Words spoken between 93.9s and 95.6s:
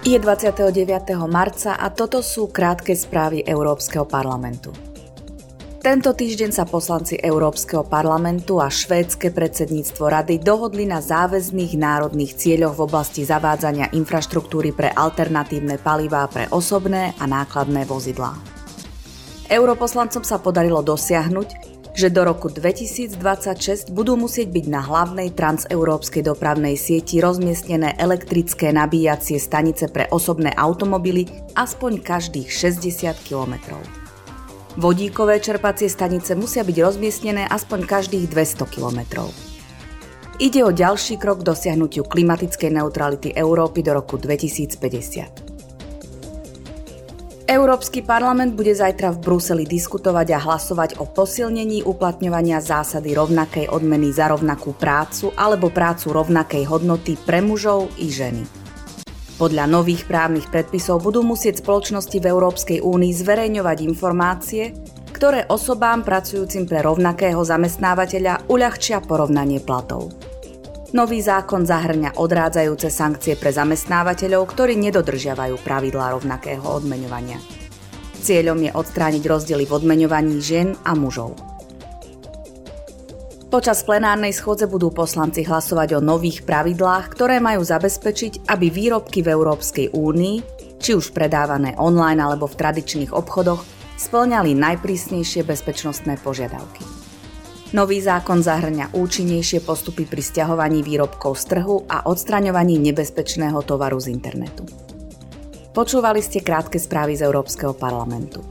splňali najprísnejšie